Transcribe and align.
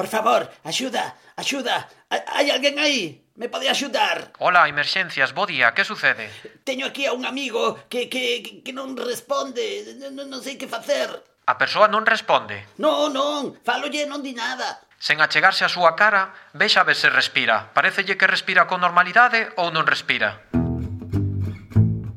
Por 0.00 0.08
favor, 0.08 0.48
axuda, 0.64 1.12
axuda. 1.36 1.84
Hai 2.08 2.48
alguén 2.48 2.80
aí? 2.80 3.20
Me 3.36 3.52
pode 3.52 3.68
axudar? 3.68 4.32
Ola, 4.40 4.64
emerxencias, 4.64 5.36
bo 5.36 5.44
día, 5.44 5.76
que 5.76 5.84
sucede? 5.84 6.32
Teño 6.64 6.88
aquí 6.88 7.04
a 7.04 7.12
un 7.12 7.28
amigo 7.28 7.76
que, 7.92 8.08
que, 8.08 8.64
que 8.64 8.72
non 8.72 8.96
responde, 8.96 9.60
non, 10.00 10.24
non 10.32 10.40
sei 10.40 10.56
que 10.56 10.72
facer. 10.72 11.12
A 11.44 11.60
persoa 11.60 11.84
non 11.84 12.08
responde? 12.08 12.64
Non, 12.80 13.12
non, 13.12 13.60
falolle 13.60 14.08
non 14.08 14.24
di 14.24 14.32
nada. 14.32 14.80
Sen 14.96 15.20
achegarse 15.20 15.68
a 15.68 15.74
súa 15.76 15.92
cara, 15.92 16.32
vexa 16.56 16.80
a 16.80 16.88
ver 16.88 16.96
se 16.96 17.12
respira. 17.12 17.68
Parecelle 17.76 18.16
que 18.16 18.24
respira 18.24 18.64
con 18.64 18.80
normalidade 18.80 19.52
ou 19.60 19.68
non 19.68 19.84
respira. 19.84 20.48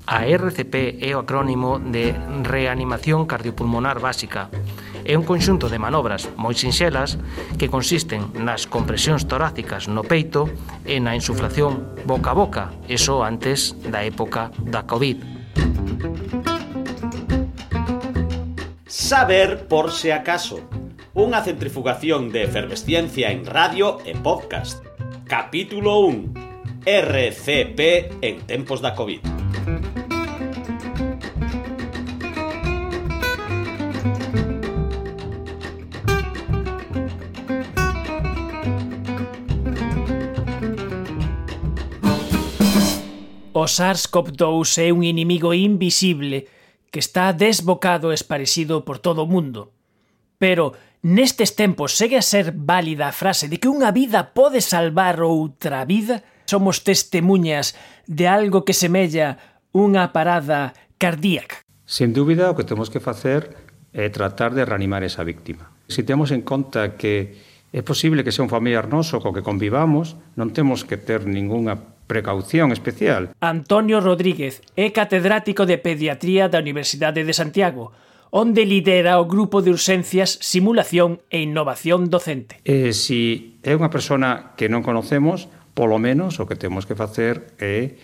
A 0.07 0.23
RCP 0.23 1.03
é 1.03 1.11
o 1.15 1.23
acrónimo 1.27 1.83
de 1.83 2.15
Reanimación 2.47 3.27
Cardiopulmonar 3.27 3.99
Básica, 3.99 4.47
é 5.05 5.17
un 5.17 5.23
conxunto 5.27 5.67
de 5.67 5.79
manobras 5.79 6.31
moi 6.39 6.55
sinxelas 6.55 7.19
que 7.59 7.67
consisten 7.67 8.31
nas 8.39 8.65
compresións 8.67 9.27
torácicas 9.27 9.91
no 9.91 10.03
peito 10.03 10.47
e 10.87 10.99
na 11.03 11.15
insuflación 11.15 11.83
boca 12.07 12.31
a 12.31 12.37
boca, 12.37 12.63
eso 12.87 13.23
antes 13.23 13.75
da 13.87 14.03
época 14.03 14.51
da 14.59 14.87
Covid. 14.87 15.19
Saber 18.87 19.67
por 19.67 19.91
se 19.91 20.13
acaso. 20.13 20.63
Unha 21.13 21.45
centrifugación 21.45 22.33
de 22.33 22.45
efervesciencia 22.49 23.29
en 23.29 23.45
radio 23.45 24.01
e 24.01 24.17
podcast. 24.17 24.81
Capítulo 25.29 26.09
1. 26.09 26.33
RCP 26.85 27.79
en 28.25 28.41
tempos 28.49 28.81
da 28.81 28.97
COVID. 28.97 29.32
O 43.63 43.65
SARS-CoV-2 43.65 44.83
é 44.83 44.91
un 44.91 45.07
inimigo 45.07 45.55
invisible 45.55 46.51
que 46.91 46.99
está 46.99 47.31
desbocado 47.31 48.11
e 48.11 48.15
esparecido 48.19 48.83
por 48.83 48.99
todo 48.99 49.23
o 49.23 49.31
mundo. 49.31 49.71
Pero 50.35 50.75
nestes 50.99 51.55
tempos 51.55 51.95
segue 51.95 52.19
a 52.19 52.27
ser 52.27 52.51
válida 52.51 53.07
a 53.07 53.15
frase 53.15 53.47
de 53.47 53.63
que 53.63 53.71
unha 53.71 53.95
vida 53.95 54.35
pode 54.35 54.59
salvar 54.59 55.23
outra 55.23 55.87
vida? 55.87 56.27
Somos 56.43 56.83
testemunhas 56.83 57.71
de 58.03 58.27
algo 58.27 58.67
que 58.67 58.75
semella 58.75 59.39
unha 59.71 60.11
parada 60.11 60.75
cardíaca. 60.99 61.63
Sen 61.87 62.11
dúbida, 62.11 62.51
o 62.51 62.59
que 62.59 62.67
temos 62.67 62.91
que 62.91 62.99
facer 62.99 63.47
é 63.95 64.11
tratar 64.11 64.51
de 64.51 64.67
reanimar 64.67 65.07
esa 65.07 65.23
víctima. 65.23 65.71
Se 65.87 66.03
temos 66.03 66.35
en 66.35 66.43
conta 66.43 66.99
que 66.99 67.39
é 67.71 67.79
posible 67.79 68.27
que 68.27 68.35
sea 68.35 68.43
un 68.43 68.51
familiar 68.51 68.91
noso 68.91 69.23
co 69.23 69.31
que 69.31 69.39
convivamos, 69.39 70.19
non 70.35 70.51
temos 70.51 70.83
que 70.83 70.99
ter 70.99 71.23
ningunha 71.23 71.92
precaución 72.07 72.71
especial. 72.71 73.31
Antonio 73.39 73.99
Rodríguez 73.99 74.61
é 74.75 74.91
catedrático 74.91 75.65
de 75.65 75.79
Pediatría 75.79 76.51
da 76.51 76.59
Universidade 76.59 77.23
de 77.23 77.33
Santiago, 77.33 77.91
onde 78.33 78.65
lidera 78.65 79.21
o 79.21 79.29
grupo 79.29 79.61
de 79.61 79.69
urxencias 79.69 80.41
Simulación 80.41 81.21
e 81.29 81.45
Innovación 81.45 82.09
Docente. 82.09 82.57
E 82.65 82.89
si 82.91 83.61
é 83.61 83.77
unha 83.77 83.93
persona 83.93 84.57
que 84.57 84.65
non 84.65 84.81
conocemos, 84.81 85.45
polo 85.77 86.01
menos 86.01 86.41
o 86.41 86.49
que 86.49 86.57
temos 86.57 86.89
que 86.89 86.97
facer 86.97 87.53
é 87.61 87.97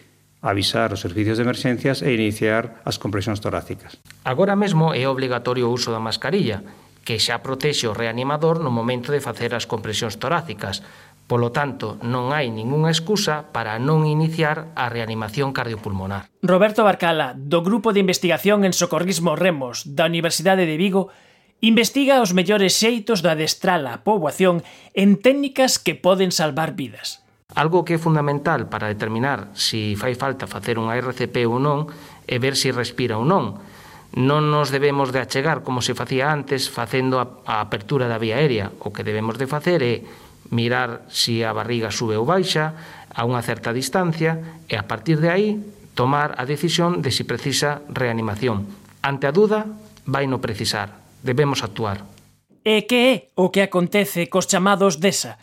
avisar 0.46 0.94
os 0.94 1.02
servicios 1.02 1.42
de 1.42 1.44
emerxencias 1.44 2.06
e 2.06 2.14
iniciar 2.14 2.80
as 2.86 3.02
compresións 3.02 3.44
torácicas. 3.44 4.00
Agora 4.24 4.56
mesmo 4.56 4.94
é 4.94 5.04
obligatorio 5.10 5.68
o 5.68 5.74
uso 5.74 5.92
da 5.92 6.00
mascarilla, 6.00 6.64
que 7.04 7.18
xa 7.18 7.42
protexe 7.42 7.90
o 7.90 7.98
reanimador 7.98 8.62
no 8.62 8.70
momento 8.70 9.10
de 9.10 9.20
facer 9.20 9.58
as 9.58 9.66
compresións 9.66 10.22
torácicas, 10.22 10.86
Polo 11.30 11.54
tanto, 11.54 12.02
non 12.02 12.34
hai 12.34 12.50
ningunha 12.50 12.90
excusa 12.90 13.54
para 13.54 13.78
non 13.78 14.10
iniciar 14.10 14.74
a 14.74 14.90
reanimación 14.90 15.54
cardiopulmonar. 15.54 16.26
Roberto 16.42 16.82
Barcala, 16.82 17.38
do 17.38 17.62
Grupo 17.62 17.94
de 17.94 18.02
Investigación 18.02 18.66
en 18.66 18.74
Socorrismo 18.74 19.38
Remos 19.38 19.86
da 19.86 20.10
Universidade 20.10 20.66
de 20.66 20.74
Vigo, 20.74 21.14
investiga 21.62 22.26
os 22.26 22.34
mellores 22.34 22.74
xeitos 22.82 23.22
de 23.22 23.30
adestrar 23.30 23.86
a 23.86 24.02
poboación 24.02 24.66
en 24.98 25.22
técnicas 25.22 25.78
que 25.78 25.94
poden 25.94 26.34
salvar 26.34 26.74
vidas. 26.74 27.22
Algo 27.54 27.86
que 27.86 28.02
é 28.02 28.02
fundamental 28.02 28.66
para 28.66 28.90
determinar 28.90 29.54
se 29.54 29.94
si 29.94 30.02
fai 30.02 30.18
falta 30.18 30.50
facer 30.50 30.82
unha 30.82 30.98
RCP 30.98 31.46
ou 31.46 31.62
non 31.62 31.94
é 32.26 32.42
ver 32.42 32.58
se 32.58 32.74
si 32.74 32.74
respira 32.74 33.22
ou 33.22 33.26
non. 33.30 33.62
Non 34.18 34.50
nos 34.50 34.74
debemos 34.74 35.14
de 35.14 35.22
achegar 35.22 35.62
como 35.62 35.86
se 35.86 35.94
facía 35.94 36.34
antes 36.34 36.74
facendo 36.74 37.22
a, 37.22 37.46
a 37.46 37.62
apertura 37.62 38.10
da 38.10 38.18
vía 38.18 38.42
aérea. 38.42 38.74
O 38.82 38.90
que 38.90 39.06
debemos 39.06 39.38
de 39.38 39.46
facer 39.46 39.86
é 39.86 40.02
mirar 40.50 41.06
se 41.10 41.40
si 41.40 41.44
a 41.44 41.54
barriga 41.54 41.94
sube 41.94 42.18
ou 42.18 42.26
baixa 42.26 42.74
a 43.14 43.26
unha 43.26 43.42
certa 43.42 43.74
distancia 43.74 44.62
e 44.70 44.78
a 44.78 44.86
partir 44.86 45.22
de 45.22 45.30
aí 45.30 45.50
tomar 45.94 46.38
a 46.38 46.46
decisión 46.46 47.02
de 47.02 47.12
si 47.12 47.24
precisa 47.26 47.82
reanimación. 47.90 48.66
Ante 49.04 49.28
a 49.28 49.36
duda, 49.36 49.68
vai 50.06 50.26
no 50.26 50.42
precisar. 50.42 51.00
Debemos 51.22 51.62
actuar. 51.62 52.06
E 52.64 52.88
que 52.88 53.00
é 53.10 53.14
o 53.36 53.50
que 53.52 53.64
acontece 53.64 54.28
cos 54.28 54.48
chamados 54.48 55.00
DESA? 55.00 55.40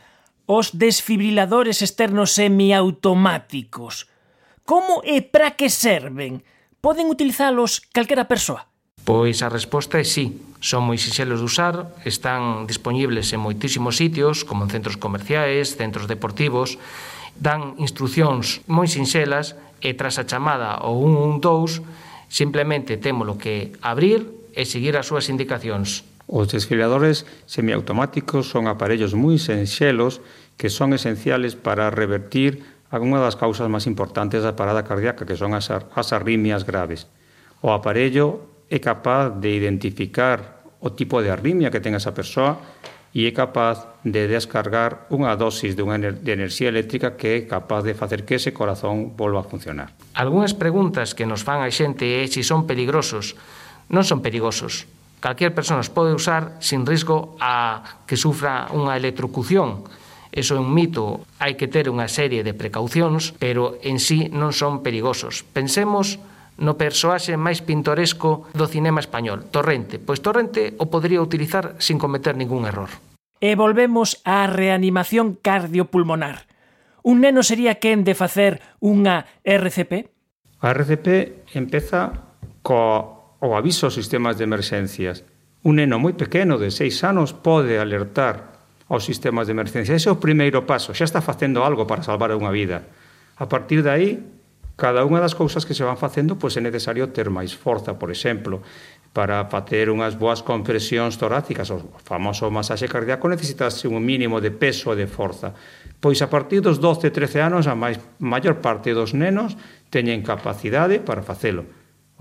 Os 0.47 0.73
desfibriladores 0.73 1.83
externos 1.83 2.33
semiautomáticos. 2.39 4.07
Como 4.63 5.03
e 5.03 5.23
para 5.23 5.59
que 5.59 5.69
serven? 5.71 6.43
Poden 6.81 7.11
utilizalos 7.11 7.83
calquera 7.93 8.31
persoa? 8.31 8.71
Pois 9.07 9.39
a 9.47 9.49
resposta 9.49 10.03
é 10.03 10.05
sí, 10.05 10.43
son 10.59 10.83
moi 10.83 10.99
sinxelos 10.99 11.39
de 11.39 11.47
usar, 11.47 11.95
están 12.03 12.67
dispoñibles 12.67 13.31
en 13.31 13.39
moitísimos 13.39 14.03
sitios, 14.03 14.43
como 14.43 14.67
en 14.67 14.75
centros 14.75 14.99
comerciais, 14.99 15.79
centros 15.79 16.11
deportivos, 16.11 16.75
dan 17.39 17.79
instruccións 17.79 18.67
moi 18.67 18.91
sinxelas 18.91 19.55
e 19.79 19.95
tras 19.95 20.19
a 20.19 20.27
chamada 20.27 20.75
ao 20.75 20.99
112 21.39 21.87
simplemente 22.27 22.99
témolo 22.99 23.39
que 23.39 23.79
abrir 23.79 24.27
e 24.59 24.67
seguir 24.67 24.99
as 24.99 25.07
súas 25.07 25.31
indicacións. 25.31 26.03
Os 26.27 26.51
desfibriladores 26.51 27.23
semiautomáticos 27.47 28.51
son 28.51 28.67
aparellos 28.67 29.15
moi 29.15 29.39
senxelos 29.39 30.19
que 30.59 30.67
son 30.67 30.91
esenciales 30.91 31.55
para 31.55 31.95
revertir 31.95 32.67
algunha 32.91 33.23
das 33.23 33.39
causas 33.39 33.71
máis 33.71 33.87
importantes 33.87 34.43
da 34.43 34.59
parada 34.59 34.83
cardíaca, 34.83 35.23
que 35.23 35.39
son 35.39 35.55
as, 35.55 35.71
as 35.71 36.09
arritmias 36.11 36.67
graves. 36.67 37.07
O 37.63 37.71
aparello 37.71 38.56
é 38.71 38.79
capaz 38.83 39.39
de 39.39 39.55
identificar 39.55 40.67
o 40.81 40.91
tipo 40.93 41.23
de 41.23 41.31
arritmia 41.31 41.71
que 41.71 41.83
ten 41.83 41.95
esa 41.95 42.15
persoa 42.15 42.59
e 43.17 43.25
é 43.25 43.33
capaz 43.33 43.97
de 44.05 44.29
descargar 44.29 45.09
unha 45.09 45.33
dosis 45.41 45.73
de, 45.73 45.81
unha 45.81 45.97
de 45.97 46.31
enerxía 46.37 46.69
eléctrica 46.69 47.17
que 47.17 47.33
é 47.33 47.39
capaz 47.49 47.81
de 47.81 47.97
facer 47.97 48.29
que 48.29 48.37
ese 48.37 48.53
corazón 48.53 49.17
volva 49.17 49.41
a 49.41 49.49
funcionar. 49.49 49.97
Algúnas 50.13 50.53
preguntas 50.53 51.17
que 51.17 51.25
nos 51.25 51.41
fan 51.41 51.65
a 51.65 51.71
xente 51.73 52.05
é 52.05 52.29
se 52.29 52.41
si 52.41 52.43
son 52.45 52.69
peligrosos. 52.69 53.33
Non 53.89 54.05
son 54.05 54.21
perigosos. 54.21 54.85
Calquer 55.25 55.57
persona 55.57 55.81
os 55.81 55.89
pode 55.89 56.13
usar 56.13 56.61
sin 56.61 56.85
risco 56.85 57.41
a 57.41 58.05
que 58.05 58.21
sufra 58.21 58.69
unha 58.77 58.93
electrocución. 59.01 59.89
Eso 60.29 60.53
é 60.53 60.61
un 60.61 60.77
mito, 60.77 61.25
hai 61.41 61.57
que 61.57 61.73
ter 61.73 61.89
unha 61.89 62.13
serie 62.13 62.45
de 62.45 62.53
precaucións, 62.53 63.33
pero 63.41 63.81
en 63.81 63.97
sí 63.97 64.29
non 64.29 64.53
son 64.53 64.85
perigosos. 64.85 65.41
Pensemos 65.57 66.21
no 66.59 66.81
persoaxe 66.81 67.37
máis 67.37 67.61
pintoresco 67.61 68.49
do 68.57 68.65
cinema 68.65 69.01
español, 69.01 69.49
Torrente. 69.53 70.01
Pois 70.01 70.25
Torrente 70.25 70.77
o 70.81 70.89
podría 70.89 71.21
utilizar 71.21 71.77
sin 71.79 72.01
cometer 72.01 72.37
ningún 72.37 72.65
error. 72.65 72.89
E 73.41 73.53
volvemos 73.53 74.25
á 74.25 74.49
reanimación 74.49 75.37
cardiopulmonar. 75.37 76.49
Un 77.05 77.21
neno 77.21 77.45
sería 77.45 77.77
quen 77.79 78.03
de 78.03 78.17
facer 78.17 78.65
unha 78.81 79.29
RCP? 79.45 80.09
A 80.65 80.73
RCP 80.73 81.47
empeza 81.53 82.33
co 82.65 83.37
o 83.39 83.55
aviso 83.55 83.87
aos 83.87 83.95
sistemas 83.95 84.41
de 84.41 84.49
emerxencias. 84.49 85.23
Un 85.63 85.79
neno 85.79 86.01
moi 86.01 86.17
pequeno 86.17 86.57
de 86.57 86.73
seis 86.73 87.05
anos 87.05 87.37
pode 87.37 87.77
alertar 87.77 88.57
aos 88.89 89.05
sistemas 89.05 89.47
de 89.47 89.53
emerxencia. 89.53 89.95
Ese 89.95 90.09
é 90.09 90.15
o 90.15 90.23
primeiro 90.23 90.65
paso, 90.65 90.97
xa 90.97 91.05
está 91.05 91.21
facendo 91.21 91.63
algo 91.63 91.85
para 91.85 92.03
salvar 92.03 92.33
unha 92.33 92.51
vida. 92.51 92.89
A 93.37 93.47
partir 93.47 93.85
de 93.85 93.91
aí, 93.93 94.11
cada 94.77 95.09
unha 95.09 95.25
das 95.25 95.33
cousas 95.33 95.65
que 95.65 95.73
se 95.73 95.81
van 95.81 95.97
facendo 95.97 96.37
pois 96.37 96.53
é 96.55 96.61
necesario 96.61 97.09
ter 97.09 97.33
máis 97.33 97.57
forza, 97.57 97.97
por 97.97 98.13
exemplo, 98.13 98.61
para 99.17 99.49
facer 99.49 99.89
unhas 99.89 100.21
boas 100.21 100.45
compresións 100.45 101.17
torácicas, 101.17 101.73
o 101.73 101.81
famoso 102.05 102.53
masaxe 102.53 102.85
cardíaco, 102.85 103.33
necesitas 103.33 103.81
un 103.89 104.05
mínimo 104.05 104.37
de 104.45 104.53
peso 104.53 104.93
e 104.93 105.01
de 105.01 105.09
forza. 105.09 105.57
Pois 105.97 106.21
a 106.21 106.29
partir 106.29 106.61
dos 106.61 106.77
12, 106.77 107.09
13 107.09 107.41
anos, 107.41 107.65
a 107.65 107.73
máis, 107.73 107.97
maior 108.21 108.61
parte 108.61 108.93
dos 108.93 109.17
nenos 109.17 109.57
teñen 109.89 110.21
capacidade 110.21 111.01
para 111.01 111.25
facelo. 111.25 111.65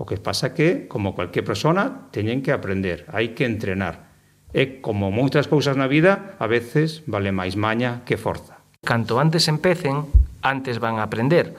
O 0.00 0.08
que 0.08 0.16
pasa 0.16 0.56
que, 0.56 0.88
como 0.88 1.12
cualquier 1.12 1.44
persona, 1.44 2.08
teñen 2.08 2.40
que 2.40 2.56
aprender, 2.56 3.04
hai 3.12 3.36
que 3.36 3.44
entrenar. 3.44 4.08
E 4.56 4.80
como 4.80 5.12
moitas 5.12 5.44
cousas 5.44 5.76
na 5.76 5.92
vida, 5.92 6.40
a 6.40 6.48
veces 6.48 7.04
vale 7.04 7.36
máis 7.36 7.60
maña 7.60 8.00
que 8.08 8.16
forza. 8.16 8.64
Canto 8.80 9.20
antes 9.20 9.44
empecen, 9.52 10.08
antes 10.40 10.80
van 10.80 10.96
a 10.96 11.04
aprender 11.04 11.52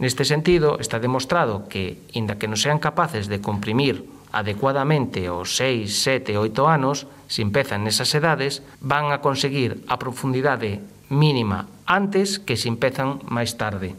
Neste 0.00 0.24
sentido, 0.24 0.80
está 0.80 0.96
demostrado 0.96 1.68
que, 1.68 2.08
inda 2.16 2.40
que 2.40 2.48
non 2.48 2.56
sean 2.56 2.80
capaces 2.80 3.28
de 3.28 3.44
comprimir 3.44 4.08
adecuadamente 4.32 5.28
os 5.28 5.60
6, 5.60 5.92
7, 6.24 6.40
8 6.40 6.56
anos, 6.64 7.04
se 7.28 7.44
empezan 7.44 7.84
nesas 7.84 8.08
edades, 8.16 8.64
van 8.80 9.12
a 9.12 9.20
conseguir 9.20 9.84
a 9.92 10.00
profundidade 10.00 10.80
mínima 11.12 11.68
antes 11.84 12.40
que 12.40 12.56
se 12.56 12.72
empezan 12.72 13.20
máis 13.28 13.60
tarde. 13.60 13.92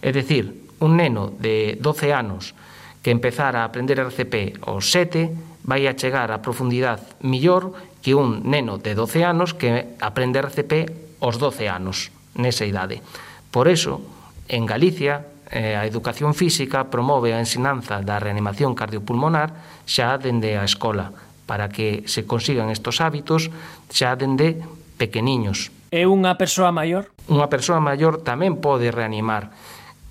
É 0.00 0.08
dicir, 0.08 0.72
un 0.80 0.96
neno 0.96 1.28
de 1.36 1.76
12 1.76 2.16
anos 2.16 2.56
que 3.04 3.12
empezara 3.12 3.60
a 3.60 3.68
aprender 3.68 4.00
RCP 4.00 4.64
aos 4.64 4.88
7 4.88 5.68
vai 5.68 5.84
a 5.84 5.92
chegar 5.92 6.32
a 6.32 6.40
profundidade 6.40 7.04
millor 7.20 7.76
que 8.00 8.16
un 8.16 8.48
neno 8.48 8.80
de 8.80 8.96
12 8.96 9.20
anos 9.20 9.52
que 9.52 10.00
aprende 10.00 10.40
RCP 10.40 11.20
aos 11.20 11.36
12 11.36 11.68
anos, 11.68 12.08
nesa 12.40 12.64
idade. 12.64 13.04
Por 13.52 13.68
eso, 13.68 14.00
en 14.48 14.64
Galicia 14.64 15.31
eh, 15.52 15.76
a 15.76 15.84
educación 15.84 16.32
física 16.32 16.88
promove 16.88 17.36
a 17.36 17.38
ensinanza 17.38 18.00
da 18.00 18.16
reanimación 18.16 18.72
cardiopulmonar 18.72 19.84
xa 19.84 20.16
dende 20.16 20.56
a 20.56 20.64
escola, 20.64 21.12
para 21.44 21.68
que 21.68 22.02
se 22.08 22.24
consigan 22.24 22.72
estos 22.72 23.04
hábitos 23.04 23.52
xa 23.92 24.16
dende 24.16 24.64
pequeniños. 24.96 25.68
É 25.92 26.08
unha 26.08 26.40
persoa 26.40 26.72
maior? 26.72 27.12
Unha 27.28 27.52
persoa 27.52 27.78
maior 27.84 28.24
tamén 28.24 28.56
pode 28.64 28.88
reanimar. 28.88 29.52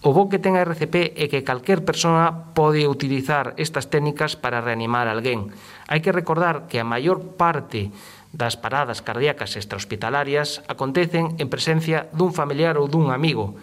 O 0.06 0.14
bo 0.14 0.30
que 0.30 0.42
ten 0.42 0.58
a 0.58 0.66
RCP 0.66 1.18
é 1.18 1.26
que 1.30 1.46
calquer 1.46 1.82
persoa 1.86 2.54
pode 2.54 2.86
utilizar 2.90 3.58
estas 3.58 3.90
técnicas 3.90 4.34
para 4.38 4.62
reanimar 4.62 5.10
alguén. 5.10 5.54
Hai 5.90 6.06
que 6.06 6.14
recordar 6.14 6.70
que 6.70 6.82
a 6.82 6.86
maior 6.86 7.22
parte 7.38 7.90
das 8.34 8.58
paradas 8.58 9.02
cardíacas 9.02 9.58
extrahospitalarias 9.58 10.62
acontecen 10.70 11.38
en 11.42 11.50
presencia 11.50 12.10
dun 12.14 12.34
familiar 12.34 12.78
ou 12.78 12.90
dun 12.90 13.14
amigo, 13.14 13.58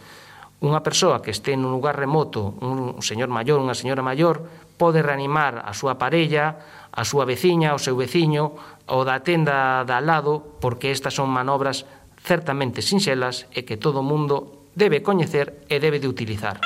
Unha 0.59 0.83
persoa 0.83 1.23
que 1.23 1.31
este 1.31 1.55
nun 1.55 1.71
lugar 1.71 1.95
remoto, 1.95 2.59
un 2.59 2.99
señor 2.99 3.31
maior, 3.31 3.63
unha 3.63 3.79
señora 3.79 4.03
maior, 4.03 4.43
pode 4.75 5.07
reanimar 5.07 5.63
a 5.63 5.71
súa 5.71 6.03
parella, 6.03 6.59
a 6.91 7.07
súa 7.07 7.23
veciña, 7.23 7.79
o 7.79 7.83
seu 7.83 7.95
veciño, 7.95 8.59
ou 8.91 9.07
da 9.07 9.23
tenda 9.23 9.87
da 9.87 10.03
al 10.03 10.11
lado, 10.11 10.59
porque 10.59 10.91
estas 10.91 11.15
son 11.15 11.31
manobras 11.31 11.87
certamente 12.27 12.83
sinxelas 12.83 13.47
e 13.55 13.63
que 13.63 13.79
todo 13.79 14.03
o 14.03 14.07
mundo 14.07 14.67
debe 14.75 14.99
coñecer 14.99 15.63
e 15.71 15.79
debe 15.79 16.03
de 16.03 16.11
utilizar. 16.11 16.59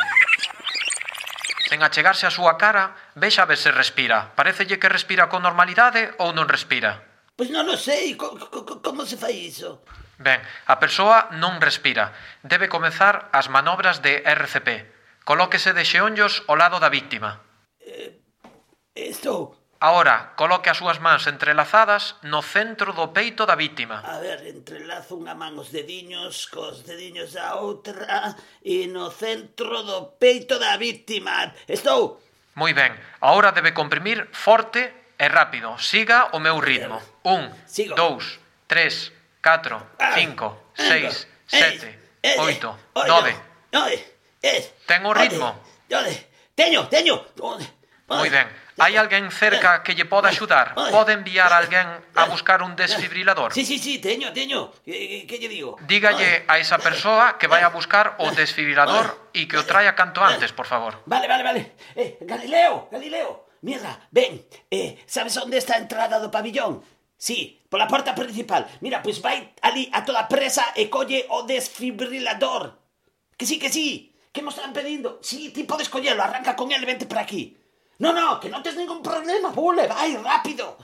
Sen 1.69 1.85
achegarse 1.85 2.25
á 2.25 2.33
súa 2.33 2.56
cara, 2.56 2.97
vexa 3.12 3.44
a 3.44 3.49
ver 3.49 3.61
se 3.61 3.77
respira. 3.77 4.33
Parecelle 4.33 4.81
que 4.81 4.89
respira 4.89 5.29
con 5.29 5.44
normalidade 5.44 6.17
ou 6.17 6.33
non 6.33 6.49
respira. 6.49 7.05
Pois 7.37 7.53
non 7.53 7.69
o 7.69 7.77
sei, 7.77 8.17
co, 8.17 8.41
co, 8.41 8.81
como 8.81 9.05
se 9.05 9.21
fai 9.21 9.53
iso? 9.53 9.85
Ben, 10.23 10.41
a 10.71 10.79
persoa 10.79 11.29
non 11.35 11.59
respira. 11.59 12.15
Debe 12.47 12.71
comezar 12.71 13.29
as 13.35 13.51
manobras 13.51 13.99
de 14.01 14.23
RCP. 14.23 14.87
Colóquese 15.27 15.75
de 15.75 15.83
xeonllos 15.83 16.47
ao 16.47 16.55
lado 16.55 16.79
da 16.79 16.89
víctima. 16.89 17.43
Eh, 17.83 18.15
estou... 18.95 19.59
Ahora, 19.83 20.39
coloque 20.39 20.71
as 20.71 20.79
súas 20.79 21.03
mans 21.03 21.27
entrelazadas 21.27 22.15
no 22.23 22.39
centro 22.39 22.95
do 22.95 23.11
peito 23.11 23.51
da 23.51 23.59
víctima. 23.59 23.99
A 24.07 24.23
ver, 24.23 24.47
entrelazo 24.47 25.19
unha 25.19 25.35
man 25.35 25.59
os 25.59 25.75
dediños 25.75 26.47
cos 26.47 26.87
dediños 26.87 27.35
da 27.35 27.59
outra 27.59 28.31
e 28.63 28.87
no 28.87 29.11
centro 29.11 29.83
do 29.83 30.15
peito 30.23 30.63
da 30.63 30.79
víctima. 30.79 31.51
Estou... 31.67 32.23
Moi 32.55 32.71
ben, 32.79 32.95
agora 33.19 33.51
debe 33.51 33.75
comprimir 33.75 34.31
forte 34.31 35.03
e 35.19 35.27
rápido. 35.27 35.75
Siga 35.83 36.31
o 36.31 36.39
meu 36.39 36.63
ritmo. 36.63 37.03
Un, 37.27 37.51
Sigo. 37.67 37.99
dous, 37.99 38.39
tres, 38.71 39.11
4, 39.43 39.99
5, 40.15 40.62
6, 40.75 41.29
7, 41.47 41.99
8, 42.39 42.79
9. 42.94 44.15
Ten 44.87 45.06
o 45.06 45.12
ritmo? 45.12 45.61
Teño, 46.55 46.89
teño. 46.89 47.27
Moi 48.09 48.31
ben. 48.31 48.47
Hai 48.81 48.97
alguén 48.97 49.29
cerca 49.31 49.85
que 49.85 49.93
lle 49.94 50.09
poda 50.09 50.33
axudar? 50.33 50.75
Pode 50.75 51.12
enviar 51.12 51.53
alguén 51.53 51.87
a 52.17 52.25
buscar 52.25 52.65
un 52.65 52.73
desfibrilador? 52.75 53.53
Sí, 53.53 53.65
sí, 53.65 53.79
sí, 53.79 54.00
teño, 54.00 54.33
teño. 54.33 54.73
Que, 54.85 55.29
que 55.29 55.37
lle 55.39 55.49
digo? 55.49 55.77
Dígalle 55.85 56.44
a 56.49 56.56
esa 56.59 56.79
persoa 56.81 57.37
que 57.37 57.47
vai 57.47 57.62
a 57.62 57.71
buscar 57.71 58.17
o 58.19 58.33
desfibrilador 58.33 59.31
e 59.37 59.44
que 59.44 59.61
o 59.61 59.65
traia 59.69 59.93
canto 59.93 60.25
antes, 60.25 60.50
por 60.56 60.65
favor. 60.67 61.05
Vale, 61.05 61.29
vale, 61.29 61.44
vale. 61.44 61.62
Eh, 61.94 62.17
Galileo, 62.25 62.89
Galileo. 62.91 63.53
Mierda, 63.62 63.94
ven. 64.11 64.43
Eh, 64.73 64.99
sabes 65.06 65.37
onde 65.39 65.61
está 65.61 65.79
a 65.79 65.83
entrada 65.85 66.19
do 66.19 66.33
pabillón? 66.33 66.83
Sí, 67.23 67.63
pola 67.71 67.87
porta 67.87 68.17
principal. 68.17 68.67
Mira, 68.81 68.99
pois 68.99 69.23
vai 69.23 69.55
ali 69.63 69.87
a 69.95 70.03
toda 70.03 70.27
presa 70.27 70.75
e 70.75 70.91
colle 70.91 71.23
o 71.31 71.47
desfibrilador. 71.47 72.75
Que 73.39 73.47
sí, 73.47 73.63
que 73.63 73.71
sí, 73.71 74.11
que 74.35 74.43
mo 74.43 74.51
están 74.51 74.75
pedindo. 74.75 75.23
Sí, 75.23 75.55
ti 75.55 75.63
podes 75.63 75.87
collelo, 75.87 76.19
arranca 76.19 76.59
con 76.59 76.75
el, 76.75 76.83
vente 76.83 77.07
para 77.07 77.23
aquí. 77.23 77.55
No, 78.03 78.11
no, 78.11 78.43
que 78.43 78.51
non 78.51 78.59
tes 78.59 78.75
ningún 78.75 79.07
problema, 79.07 79.55
bule, 79.55 79.87
vai, 79.87 80.19
rápido. 80.19 80.75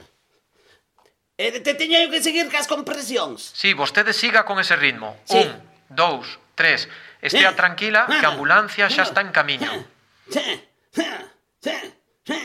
E 1.35 1.59
te 1.59 1.75
teño 1.75 2.07
que 2.07 2.23
seguir 2.23 2.47
cas 2.47 2.71
compresións. 2.71 3.51
Si, 3.51 3.75
sí, 3.75 3.75
vostede 3.75 4.15
siga 4.15 4.47
con 4.47 4.63
ese 4.63 4.79
ritmo. 4.79 5.19
Sí. 5.27 5.43
Un, 5.43 5.59
dous, 5.91 6.39
tres. 6.55 6.87
Estea 7.19 7.51
eh. 7.51 7.59
tranquila 7.59 8.07
que 8.07 8.23
a 8.23 8.31
ambulancia 8.31 8.87
xa 8.87 9.03
está 9.03 9.19
en 9.19 9.35
camiño. 9.35 9.67
Sí, 10.31 10.47
sí, 10.95 11.07
sí, 11.59 11.75
sí. 12.23 12.39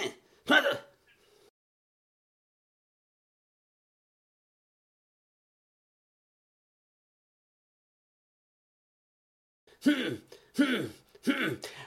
Hmm, 9.85 10.25
hmm. 10.57 10.85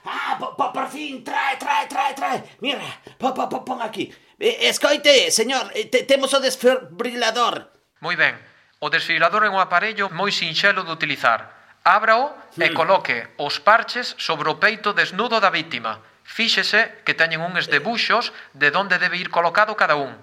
Ah, 0.05 0.37
po, 0.39 0.55
po, 0.55 0.73
por 0.73 0.87
fin, 0.89 1.23
trae, 1.23 1.57
trae, 1.57 1.87
trae, 1.87 2.13
trae. 2.13 2.43
Mira, 2.61 2.81
po, 3.17 3.33
po, 3.33 3.49
po, 3.49 3.65
pon 3.65 3.81
aquí. 3.81 4.13
Eh, 4.39 4.69
escoite, 4.69 5.31
señor, 5.31 5.71
eh, 5.73 5.85
te, 5.85 6.03
temos 6.03 6.33
o 6.33 6.39
desfibrilador. 6.39 7.69
Moi 8.01 8.15
ben. 8.15 8.37
O 8.79 8.89
desfibrilador 8.89 9.45
é 9.45 9.49
un 9.49 9.57
aparello 9.57 10.09
moi 10.13 10.29
sinxelo 10.29 10.85
de 10.85 10.93
utilizar. 10.93 11.53
Ábrao 11.81 12.33
e 12.57 12.69
hmm. 12.69 12.77
coloque 12.77 13.17
os 13.37 13.57
parches 13.57 14.13
sobre 14.17 14.49
o 14.49 14.59
peito 14.61 14.93
desnudo 14.93 15.41
da 15.41 15.49
vítima. 15.49 16.01
Fíxese 16.27 17.01
que 17.05 17.17
teñen 17.17 17.41
uns 17.41 17.65
debuxos 17.71 18.33
de 18.53 18.69
onde 18.73 19.01
debe 19.01 19.17
ir 19.17 19.29
colocado 19.33 19.73
cada 19.73 19.97
un. 19.97 20.13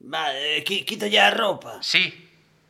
Va, 0.00 0.32
eh, 0.32 0.64
quítalle 0.64 1.20
a 1.20 1.32
roupa. 1.32 1.82
Sí. 1.82 2.12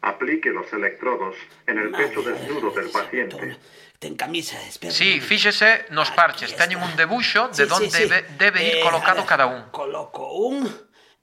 Aplique 0.02 0.50
los 0.50 0.72
electrodos 0.72 1.34
en 1.66 1.78
el 1.78 1.90
pecho 1.90 2.22
desnudo 2.22 2.70
del 2.70 2.90
paciente 2.90 3.58
ten 4.06 4.14
camisa 4.14 4.56
espera. 4.62 4.94
Sí, 4.94 5.20
fíxese 5.20 5.90
nos 5.90 6.14
parches, 6.14 6.54
teñen 6.54 6.78
un 6.78 6.94
debuxo 6.94 7.50
de 7.50 7.66
sí, 7.66 7.72
onde 7.74 7.90
sí, 7.90 8.02
sí. 8.02 8.02
debe, 8.06 8.22
debe 8.38 8.60
ir 8.62 8.76
eh, 8.78 8.86
colocado 8.86 9.26
ver, 9.26 9.26
cada 9.26 9.46
un. 9.50 9.60
Coloco 9.74 10.30
un 10.46 10.62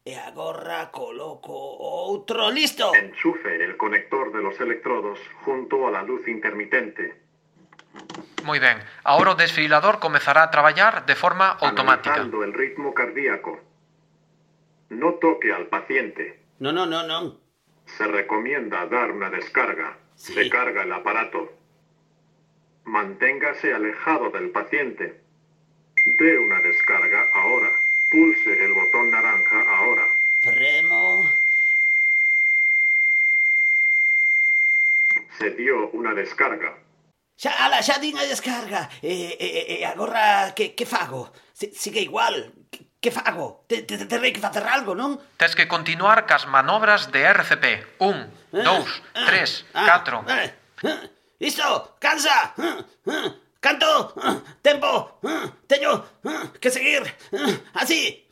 e 0.04 0.20
agora 0.20 0.92
coloco 0.92 1.56
outro, 1.56 2.52
listo. 2.52 2.92
Enchufe 2.92 3.64
el 3.64 3.80
conector 3.80 4.36
de 4.36 4.44
los 4.44 4.60
electrodos 4.60 5.16
junto 5.48 5.88
a 5.88 5.92
la 5.96 6.04
luz 6.04 6.28
intermitente. 6.28 7.24
Moi 8.44 8.60
ben, 8.60 8.84
agora 9.08 9.32
o 9.32 9.40
desfibrilador 9.40 10.04
comezará 10.04 10.44
a 10.44 10.52
traballar 10.52 11.08
de 11.08 11.16
forma 11.16 11.56
automática. 11.56 12.20
Analizando 12.20 12.44
el 12.44 12.52
ritmo 12.52 12.92
cardíaco. 12.92 13.64
No 14.92 15.16
toque 15.24 15.56
al 15.56 15.72
paciente. 15.72 16.44
No, 16.60 16.76
no, 16.76 16.84
no, 16.86 17.08
no. 17.08 17.40
Se 17.88 18.04
recomienda 18.04 18.86
dar 18.92 19.12
una 19.12 19.30
descarga. 19.30 19.96
Sí. 20.16 20.34
Se 20.34 20.50
carga 20.50 20.84
el 20.84 20.92
aparato. 20.92 21.63
Manténgase 22.86 23.74
alejado 23.74 24.30
del 24.32 24.50
paciente. 24.52 25.22
Dé 26.20 26.38
una 26.38 26.60
descarga 26.62 27.22
ahora. 27.34 27.70
Pulse 28.12 28.66
el 28.66 28.74
botón 28.74 29.10
naranja 29.12 29.62
ahora. 29.78 30.04
Premo. 30.44 31.32
Se 35.38 35.50
dio 35.52 35.90
una 35.92 36.14
descarga. 36.14 36.78
Xa, 37.38 37.52
ala, 37.66 37.82
xa 37.82 37.98
din 38.00 38.18
a 38.18 38.24
descarga. 38.24 38.90
E, 39.02 39.36
e, 39.40 39.82
e 39.82 39.86
agora, 39.86 40.54
que, 40.56 40.76
que 40.76 40.86
fago? 40.86 41.32
Si, 41.54 41.72
sigue 41.74 42.02
igual. 42.02 42.54
Que, 42.70 42.86
que 43.02 43.12
fago? 43.12 43.64
Te, 43.68 43.82
te, 43.82 43.98
que 44.08 44.40
facer 44.40 44.64
algo, 44.68 44.94
non? 44.94 45.18
Tes 45.40 45.56
que 45.58 45.68
continuar 45.68 46.28
cas 46.30 46.46
manobras 46.46 47.10
de 47.12 47.26
RCP. 47.26 47.66
Un, 48.04 48.30
dous, 48.54 49.02
Ah, 49.16 49.26
tres, 49.26 49.66
ah, 49.74 49.86
catro. 49.88 50.22
vale. 50.22 50.54
Ah, 50.86 51.02
Isto, 51.40 51.96
cansa, 52.00 52.54
canto, 53.60 54.14
tempo, 54.62 55.20
teño 55.68 56.04
que 56.60 56.70
seguir, 56.72 57.04
así. 57.74 58.30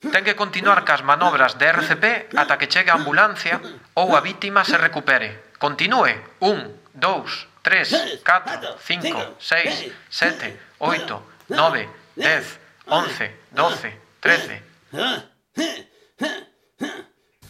Ten 0.00 0.24
que 0.24 0.34
continuar 0.34 0.84
cas 0.88 1.04
manobras 1.04 1.58
de 1.60 1.66
RCP 1.68 2.32
ata 2.32 2.56
que 2.56 2.72
chegue 2.72 2.88
a 2.90 2.96
ambulancia 2.96 3.60
ou 3.94 4.16
a 4.16 4.24
vítima 4.24 4.64
se 4.64 4.80
recupere. 4.80 5.52
Continúe. 5.60 6.16
Un, 6.40 6.72
dous, 6.96 7.46
tres, 7.60 7.92
catro, 8.24 8.80
cinco, 8.80 9.36
seis, 9.36 9.92
sete, 10.08 10.56
oito, 10.80 11.20
nove, 11.52 11.84
dez, 12.16 12.56
once, 12.88 13.44
doce, 13.52 13.92
trece. 14.24 14.56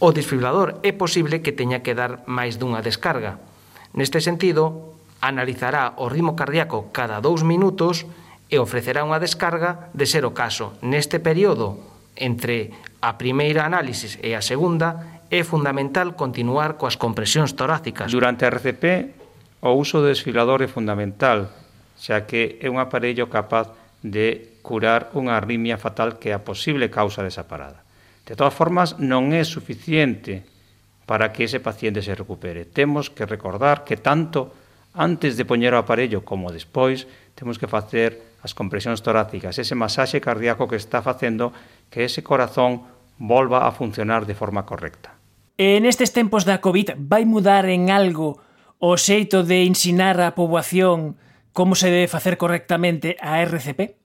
O 0.01 0.11
desfibrilador 0.11 0.81
é 0.83 0.91
posible 0.91 1.45
que 1.45 1.55
teña 1.55 1.85
que 1.85 1.95
dar 1.95 2.27
máis 2.27 2.59
dunha 2.59 2.83
descarga, 2.83 3.39
Neste 3.93 4.23
sentido, 4.23 4.95
analizará 5.21 5.95
o 5.99 6.07
ritmo 6.07 6.39
cardíaco 6.39 6.91
cada 6.95 7.19
dous 7.19 7.43
minutos 7.43 8.07
e 8.51 8.59
ofrecerá 8.59 9.03
unha 9.03 9.19
descarga 9.19 9.91
de 9.95 10.07
ser 10.07 10.23
o 10.27 10.35
caso. 10.35 10.75
Neste 10.83 11.23
período, 11.23 11.79
entre 12.19 12.75
a 13.03 13.15
primeira 13.19 13.67
análisis 13.67 14.19
e 14.23 14.35
a 14.35 14.43
segunda, 14.43 15.23
é 15.31 15.47
fundamental 15.47 16.19
continuar 16.19 16.75
coas 16.75 16.99
compresións 16.99 17.55
torácicas. 17.55 18.11
Durante 18.11 18.43
a 18.43 18.51
RCP, 18.51 19.15
o 19.63 19.77
uso 19.79 20.03
do 20.03 20.11
desfilador 20.11 20.63
é 20.63 20.69
fundamental, 20.71 21.51
xa 21.95 22.27
que 22.27 22.59
é 22.59 22.67
un 22.67 22.83
aparello 22.83 23.31
capaz 23.31 23.71
de 24.03 24.59
curar 24.65 25.13
unha 25.13 25.37
arritmia 25.37 25.77
fatal 25.77 26.17
que 26.17 26.33
é 26.33 26.35
a 26.35 26.43
posible 26.43 26.91
causa 26.91 27.23
desa 27.23 27.47
parada. 27.47 27.85
De 28.27 28.35
todas 28.35 28.57
formas, 28.57 28.97
non 28.99 29.31
é 29.37 29.45
suficiente 29.45 30.43
para 31.11 31.33
que 31.33 31.43
ese 31.43 31.59
paciente 31.59 32.03
se 32.03 32.15
recupere. 32.15 32.65
Temos 32.65 33.11
que 33.11 33.27
recordar 33.27 33.83
que 33.83 33.97
tanto 33.97 34.55
antes 34.95 35.35
de 35.35 35.43
poñer 35.43 35.75
o 35.75 35.83
aparello 35.83 36.23
como 36.23 36.55
despois, 36.55 37.11
temos 37.35 37.59
que 37.59 37.67
facer 37.67 38.39
as 38.47 38.55
compresións 38.55 39.03
torácicas, 39.03 39.59
ese 39.59 39.75
masaxe 39.75 40.23
cardíaco 40.23 40.71
que 40.71 40.79
está 40.79 41.03
facendo 41.03 41.51
que 41.91 42.07
ese 42.07 42.23
corazón 42.23 42.87
volva 43.19 43.67
a 43.67 43.75
funcionar 43.75 44.23
de 44.23 44.39
forma 44.39 44.63
correcta. 44.63 45.19
En 45.59 45.83
estes 45.83 46.15
tempos 46.15 46.47
da 46.47 46.63
COVID 46.63 46.95
vai 47.03 47.27
mudar 47.27 47.67
en 47.67 47.91
algo 47.91 48.39
o 48.79 48.95
xeito 48.95 49.43
de 49.43 49.67
ensinar 49.67 50.15
á 50.23 50.39
poboación 50.39 51.19
como 51.51 51.75
se 51.75 51.91
debe 51.91 52.07
facer 52.07 52.39
correctamente 52.39 53.19
a 53.19 53.43
RCP? 53.43 53.99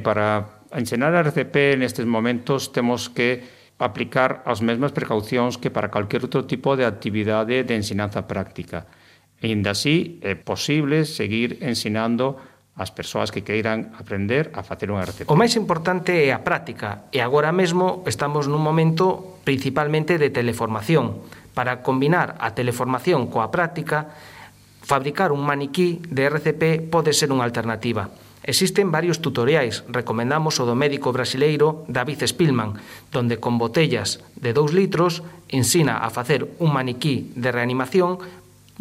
Para 0.00 0.64
ensinar 0.72 1.12
a 1.12 1.20
RCP 1.20 1.76
nestes 1.76 2.08
momentos 2.08 2.72
temos 2.72 3.12
que 3.12 3.60
aplicar 3.82 4.46
as 4.46 4.62
mesmas 4.62 4.94
precaucións 4.94 5.58
que 5.58 5.68
para 5.68 5.90
calquer 5.90 6.22
outro 6.22 6.46
tipo 6.46 6.78
de 6.78 6.86
actividade 6.86 7.66
de 7.66 7.74
ensinanza 7.74 8.24
práctica. 8.30 8.86
E 9.42 9.50
ainda 9.50 9.74
así, 9.74 10.22
é 10.22 10.38
posible 10.38 11.02
seguir 11.02 11.58
ensinando 11.60 12.38
as 12.72 12.88
persoas 12.88 13.28
que 13.28 13.44
queiran 13.44 13.92
aprender 14.00 14.48
a 14.56 14.64
facer 14.64 14.88
unha 14.88 15.04
receta. 15.04 15.28
O 15.28 15.36
máis 15.36 15.52
importante 15.60 16.14
é 16.16 16.32
a 16.32 16.40
práctica, 16.40 17.04
e 17.12 17.20
agora 17.20 17.52
mesmo 17.52 18.00
estamos 18.08 18.48
nun 18.48 18.64
momento 18.64 19.42
principalmente 19.44 20.16
de 20.16 20.32
teleformación. 20.32 21.20
Para 21.52 21.84
combinar 21.84 22.40
a 22.40 22.56
teleformación 22.56 23.28
coa 23.28 23.52
práctica, 23.52 24.08
fabricar 24.80 25.36
un 25.36 25.44
maniquí 25.44 26.00
de 26.08 26.24
RCP 26.32 26.88
pode 26.88 27.12
ser 27.12 27.28
unha 27.28 27.44
alternativa. 27.44 28.08
Existen 28.42 28.90
varios 28.90 29.22
tutoriais, 29.22 29.86
recomendamos 29.86 30.58
o 30.58 30.66
do 30.66 30.74
médico 30.74 31.14
brasileiro 31.14 31.86
David 31.86 32.26
Spillman, 32.26 32.74
donde 33.14 33.38
con 33.38 33.54
botellas 33.54 34.18
de 34.34 34.50
2 34.50 34.74
litros 34.74 35.22
ensina 35.46 36.02
a 36.02 36.10
facer 36.10 36.50
un 36.58 36.74
maniquí 36.74 37.30
de 37.38 37.54
reanimación 37.54 38.18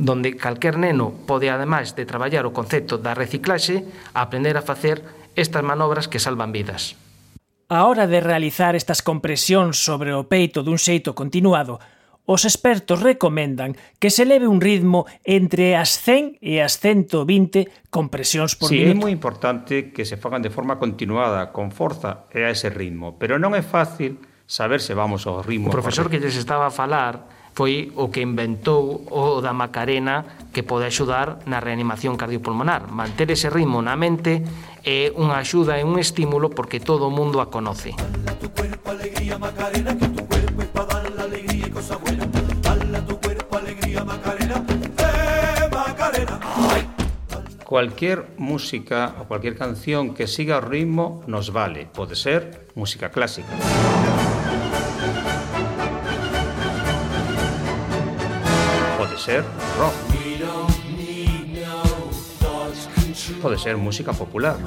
donde 0.02 0.34
calquer 0.34 0.82
neno 0.82 1.14
pode, 1.30 1.54
ademais 1.54 1.94
de 1.94 2.10
traballar 2.10 2.50
o 2.50 2.56
concepto 2.58 2.98
da 2.98 3.14
reciclaxe, 3.14 3.86
aprender 4.18 4.58
a 4.58 4.66
facer 4.66 5.06
estas 5.38 5.62
manobras 5.62 6.10
que 6.10 6.18
salvan 6.18 6.50
vidas. 6.50 6.98
A 7.70 7.86
hora 7.86 8.10
de 8.10 8.20
realizar 8.20 8.74
estas 8.74 9.06
compresións 9.06 9.78
sobre 9.78 10.12
o 10.18 10.26
peito 10.26 10.66
dun 10.66 10.82
xeito 10.82 11.14
continuado, 11.14 11.78
os 12.32 12.48
expertos 12.48 13.04
recomendan 13.04 13.76
que 14.00 14.08
se 14.08 14.24
leve 14.24 14.48
un 14.48 14.64
ritmo 14.64 15.04
entre 15.28 15.76
as 15.76 16.00
100 16.00 16.40
e 16.40 16.64
as 16.64 16.80
120 16.80 17.68
compresións 17.92 18.56
por 18.56 18.72
sí, 18.72 18.88
minuto. 18.88 18.88
Sí, 18.88 18.96
é 18.96 19.04
moi 19.04 19.12
importante 19.12 19.92
que 19.92 20.08
se 20.08 20.16
fagan 20.16 20.40
de 20.40 20.48
forma 20.48 20.80
continuada, 20.80 21.52
con 21.52 21.76
forza 21.76 22.32
e 22.32 22.48
a 22.48 22.50
ese 22.50 22.72
ritmo, 22.72 23.20
pero 23.20 23.36
non 23.36 23.52
é 23.52 23.60
fácil 23.60 24.24
saber 24.48 24.80
se 24.80 24.96
vamos 24.96 25.28
ao 25.28 25.44
ritmo. 25.44 25.68
O 25.68 25.76
profesor 25.76 26.08
correcto. 26.08 26.24
que 26.24 26.32
lles 26.32 26.40
estaba 26.40 26.72
a 26.72 26.74
falar 26.74 27.28
foi 27.52 27.92
o 28.00 28.08
que 28.08 28.24
inventou 28.24 29.04
o 29.12 29.44
da 29.44 29.52
Macarena 29.52 30.48
que 30.56 30.64
pode 30.64 30.88
axudar 30.88 31.44
na 31.52 31.60
reanimación 31.60 32.16
cardiopulmonar. 32.16 32.88
Manter 32.88 33.28
ese 33.28 33.52
ritmo 33.52 33.84
na 33.84 34.00
mente 34.00 34.40
é 34.88 35.12
unha 35.20 35.36
axuda 35.36 35.76
e 35.76 35.84
un 35.84 36.00
estímulo 36.00 36.48
porque 36.48 36.80
todo 36.80 37.08
o 37.08 37.12
mundo 37.12 37.44
a 37.44 37.52
conoce. 37.52 37.92
Tu 38.40 38.48
cuerpo, 38.56 38.96
alegría, 38.96 39.36
Macarena, 39.36 39.92
que 40.00 40.11
Cualquier 47.66 48.26
música 48.38 49.16
o 49.20 49.26
cualquier 49.26 49.58
canción 49.58 50.14
que 50.14 50.28
siga 50.28 50.58
o 50.58 50.62
ritmo 50.62 51.24
nos 51.28 51.52
vale. 51.52 51.88
Pode 51.94 52.16
ser 52.16 52.68
música 52.76 53.10
clásica. 53.10 53.56
ser 59.22 59.44
rock. 59.78 59.94
Pode 63.40 63.58
ser 63.60 63.78
música 63.78 64.14
popular. 64.14 64.58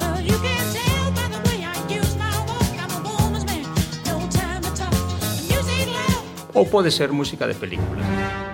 Ou 6.53 6.65
pode 6.65 6.89
ser 6.89 7.11
música 7.11 7.45
de 7.47 7.53
película. 7.53 8.44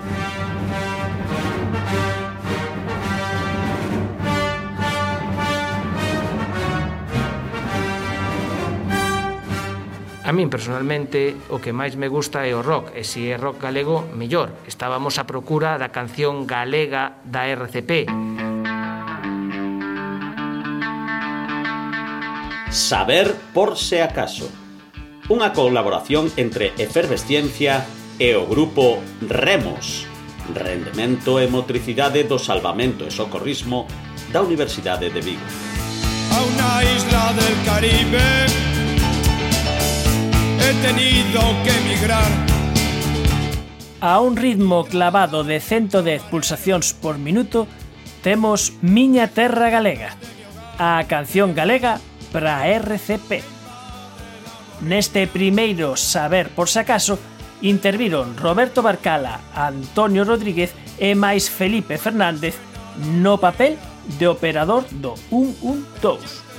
A 10.31 10.33
min 10.33 10.47
personalmente 10.47 11.35
o 11.51 11.59
que 11.59 11.75
máis 11.75 11.99
me 11.99 12.07
gusta 12.07 12.47
é 12.47 12.55
o 12.55 12.63
rock, 12.63 12.95
e 12.95 13.03
se 13.03 13.27
é 13.27 13.35
rock 13.35 13.67
galego, 13.67 14.07
mellor. 14.15 14.55
Estábamos 14.63 15.19
a 15.19 15.27
procura 15.27 15.75
da 15.75 15.91
canción 15.91 16.47
galega 16.47 17.19
da 17.27 17.51
RCP. 17.51 18.07
Saber 22.71 23.35
por 23.51 23.75
se 23.75 23.99
acaso. 23.99 24.47
Unha 25.27 25.51
colaboración 25.51 26.31
entre 26.39 26.71
Efervesciencia 26.79 27.83
e 28.15 28.31
o 28.31 28.47
grupo 28.47 29.03
Remos, 29.27 30.07
Rendemento 30.47 31.43
e 31.43 31.51
Motricidade 31.51 32.23
do 32.23 32.39
Salvamento 32.39 33.03
e 33.03 33.11
Socorrismo 33.11 33.83
da 34.31 34.39
Universidade 34.39 35.11
de 35.11 35.19
Vigo. 35.19 35.43
A 36.31 36.39
unha 36.39 36.71
isla 36.87 37.35
del 37.35 37.55
Caribe 37.67 38.70
he 40.61 40.73
tenido 40.85 41.41
que 41.63 41.71
emigrar. 41.77 42.31
A 43.99 44.19
un 44.19 44.35
ritmo 44.37 44.85
clavado 44.85 45.43
de 45.43 45.59
110 45.59 46.23
pulsacións 46.23 46.93
por 46.93 47.17
minuto, 47.17 47.67
temos 48.21 48.73
Miña 48.81 49.27
Terra 49.27 49.69
Galega, 49.69 50.17
a 50.77 51.03
canción 51.07 51.53
galega 51.53 51.99
para 52.31 52.65
RCP. 52.69 53.41
Neste 54.81 55.27
primeiro 55.27 55.97
Saber 55.97 56.49
por 56.49 56.69
si 56.69 56.79
acaso, 56.79 57.19
interviron 57.61 58.37
Roberto 58.37 58.81
Barcala, 58.81 59.41
Antonio 59.53 60.25
Rodríguez 60.25 60.73
e 60.97 61.13
máis 61.13 61.49
Felipe 61.49 62.01
Fernández 62.01 62.57
no 63.21 63.37
papel 63.37 63.77
de 64.17 64.25
operador 64.25 64.85
do 64.89 65.13
112. 65.29 66.50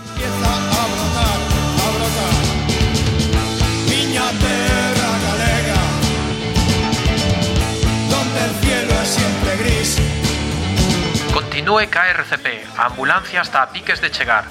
Diminúe 11.63 11.87
KRCP, 11.87 12.67
ambulancia 12.77 13.41
hasta 13.41 13.63
a 13.63 13.71
piques 13.71 14.01
de 14.01 14.11
chegar. 14.11 14.47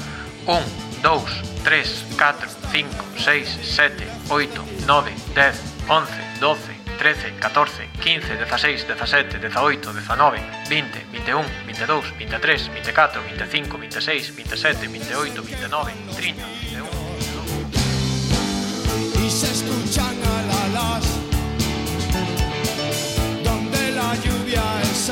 1, 0.45 0.61
2, 1.03 1.23
3, 1.61 2.05
4, 2.17 2.47
5, 2.71 2.89
6, 3.17 3.59
7, 3.63 4.07
8, 4.29 4.63
9, 4.87 5.11
10, 5.35 5.61
11, 5.89 6.39
12, 6.39 6.73
13, 6.97 7.33
14, 7.37 7.89
15, 8.01 8.37
16, 8.37 8.87
17, 8.87 9.39
18, 9.39 9.93
19, 9.93 10.39
20, 10.69 11.05
21, 11.11 11.45
22, 11.65 12.17
23, 12.17 12.69
24, 12.69 13.21
25, 13.23 13.77
26, 13.77 14.35
27, 14.37 14.87
28, 14.87 15.43
29, 15.43 15.93
30, 16.15 16.15
31. 16.15 16.87
Y 19.19 19.29
se 19.29 19.51
escuchan 19.51 20.15
alalas 20.23 21.03
donde 23.43 23.91
la 23.91 24.15
lluvia 24.15 24.63
es 24.81 25.09